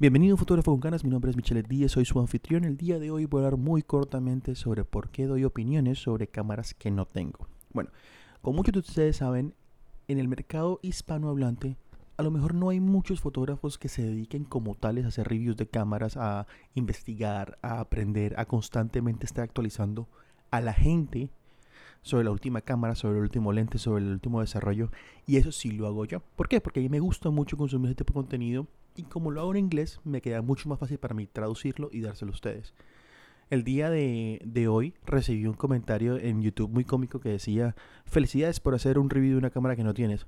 [0.00, 2.62] Bienvenido Fotógrafo con Ganas, mi nombre es Michelle Díez, soy su anfitrión.
[2.62, 6.28] El día de hoy voy a hablar muy cortamente sobre por qué doy opiniones sobre
[6.28, 7.48] cámaras que no tengo.
[7.72, 7.90] Bueno,
[8.40, 9.54] como muchos de ustedes saben,
[10.06, 11.76] en el mercado hispanohablante
[12.16, 15.56] a lo mejor no hay muchos fotógrafos que se dediquen como tales a hacer reviews
[15.56, 16.46] de cámaras, a
[16.76, 20.06] investigar, a aprender, a constantemente estar actualizando
[20.52, 21.28] a la gente
[22.02, 24.92] sobre la última cámara, sobre el último lente, sobre el último desarrollo.
[25.26, 26.22] Y eso sí lo hago yo.
[26.36, 26.60] ¿Por qué?
[26.60, 28.68] Porque a mí me gusta mucho consumir este tipo de contenido
[28.98, 32.00] y como lo hago en inglés, me queda mucho más fácil para mí traducirlo y
[32.00, 32.74] dárselo a ustedes.
[33.48, 38.74] El día de, hoy recibí un comentario en YouTube muy cómico que decía, felicidades por
[38.74, 40.26] hacer un review de una cámara que no tienes.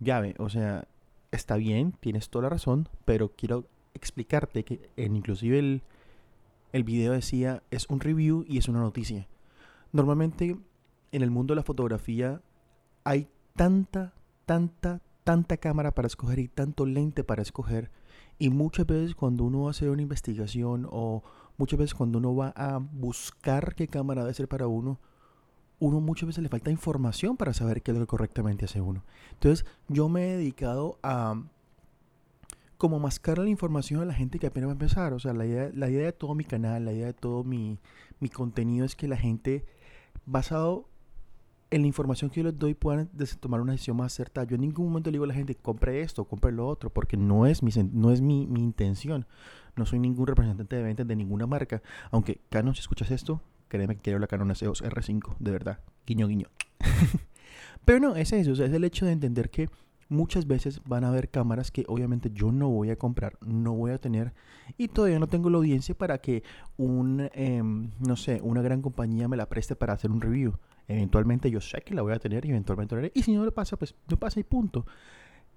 [0.00, 0.88] Llave, o sea,
[1.30, 5.82] está bien, tienes toda la razón, pero quiero explicarte que en inclusive el,
[6.72, 9.28] el video decía, es un review y es una noticia.
[9.92, 10.58] Normalmente
[11.12, 12.42] en el mundo de la fotografía
[13.04, 14.12] hay tanta,
[14.44, 17.90] tanta, tanta cámara para escoger y tanto lente para escoger
[18.38, 21.22] y muchas veces cuando uno hace una investigación o
[21.58, 24.98] muchas veces cuando uno va a buscar qué cámara debe ser para uno,
[25.80, 29.04] uno muchas veces le falta información para saber qué es lo que correctamente hace uno.
[29.34, 31.42] Entonces yo me he dedicado a
[32.78, 35.12] como mascar la información a la gente que apenas va a empezar.
[35.12, 37.78] O sea, la idea, la idea de todo mi canal, la idea de todo mi,
[38.18, 39.66] mi contenido es que la gente,
[40.24, 40.88] basado
[41.70, 44.46] en la información que yo les doy puedan tomar una decisión más acertada.
[44.46, 47.16] Yo en ningún momento le digo a la gente, compre esto, compre lo otro, porque
[47.16, 49.26] no es mi, no es mi, intención.
[49.76, 51.82] No soy ningún representante de ventas de ninguna marca.
[52.10, 55.80] Aunque Canon, si escuchas esto, créeme que quiero la Canon EOS R5, de verdad.
[56.06, 56.48] Guiño, guiño.
[57.84, 59.68] Pero no, es eso, es el hecho de entender que
[60.08, 63.92] muchas veces van a haber cámaras que obviamente yo no voy a comprar, no voy
[63.92, 64.32] a tener
[64.78, 66.42] y todavía no tengo la audiencia para que
[66.76, 70.54] un, em, no sé, una gran compañía me la preste para hacer un review.
[70.88, 73.12] Eventualmente yo sé que la voy a tener y eventualmente la haré.
[73.14, 74.86] Y si no le pasa, pues no pasa y punto.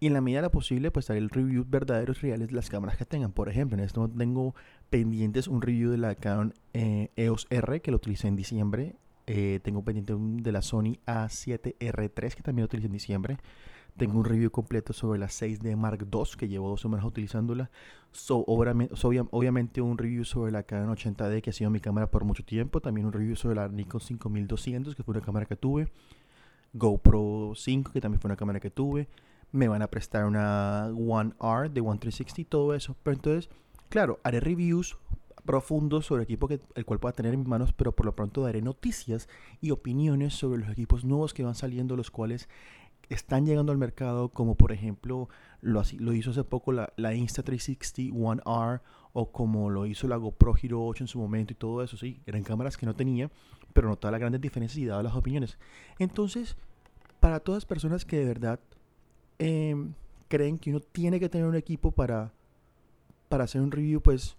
[0.01, 2.69] Y en la medida de lo posible, pues haré el review verdaderos, reales de las
[2.69, 3.31] cámaras que tengan.
[3.31, 4.55] Por ejemplo, en momento tengo
[4.89, 8.95] pendientes un review de la Canon eh, EOS R que lo utilicé en diciembre.
[9.27, 13.37] Eh, tengo pendiente de la Sony A7R3 que también lo utilicé en diciembre.
[13.97, 17.69] Tengo un review completo sobre la 6D Mark II que llevo dos semanas utilizándola.
[18.29, 22.81] obviamente un review sobre la Canon 80D que ha sido mi cámara por mucho tiempo.
[22.81, 25.91] También un review sobre la Nikon 5200 que fue una cámara que tuve.
[26.73, 29.07] GoPro 5 que también fue una cámara que tuve.
[29.51, 32.95] Me van a prestar una One R de One 360 todo eso.
[33.03, 33.49] Pero entonces,
[33.89, 34.97] claro, haré reviews
[35.45, 38.15] profundos sobre el equipo que, el cual pueda tener en mis manos, pero por lo
[38.15, 39.27] pronto daré noticias
[39.59, 42.47] y opiniones sobre los equipos nuevos que van saliendo, los cuales
[43.13, 45.27] están llegando al mercado, como por ejemplo
[45.61, 48.79] lo, lo hizo hace poco la, la Insta360 One R
[49.13, 52.21] o como lo hizo la GoPro Hero 8 en su momento y todo eso, sí,
[52.25, 53.29] eran cámaras que no tenía,
[53.73, 55.57] pero notaba las grandes diferencias y daba las opiniones.
[55.99, 56.55] Entonces,
[57.19, 58.59] para todas las personas que de verdad
[59.39, 59.93] em,
[60.29, 62.31] creen que uno tiene que tener un equipo para,
[63.27, 64.37] para hacer un review, pues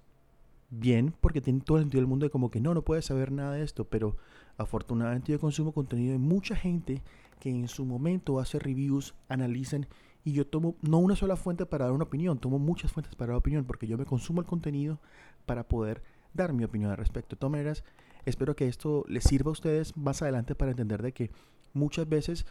[0.70, 3.30] bien, porque tiene todo el sentido del mundo de como que no, no puedes saber
[3.30, 4.16] nada de esto, pero
[4.56, 7.02] afortunadamente yo consumo contenido de mucha gente
[7.42, 9.88] que en su momento hace reviews, analizan
[10.22, 13.32] y yo tomo no una sola fuente para dar una opinión, tomo muchas fuentes para
[13.32, 15.00] dar opinión porque yo me consumo el contenido
[15.44, 16.04] para poder
[16.34, 17.34] dar mi opinión al respecto.
[17.34, 17.82] De todas
[18.26, 21.32] espero que esto les sirva a ustedes más adelante para entender de que
[21.72, 22.46] muchas veces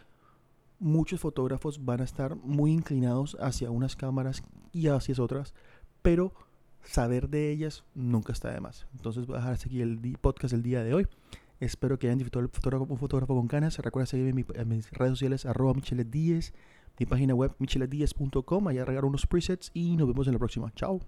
[0.78, 4.42] muchos fotógrafos van a estar muy inclinados hacia unas cámaras
[4.72, 5.54] y hacia otras,
[6.02, 6.34] pero
[6.82, 8.86] saber de ellas nunca está de más.
[8.92, 11.08] Entonces voy a dejar aquí el podcast del día de hoy.
[11.62, 13.78] Espero que hayan disfrutado el fotógrafo, un fotógrafo con ganas.
[13.78, 16.12] Recuerda seguirme en, mis redes sociales, arroba Michelet
[16.98, 18.66] mi página web micheletdiez.com.
[18.66, 20.72] Allá regalo unos presets y nos vemos en la próxima.
[20.74, 21.00] Chao.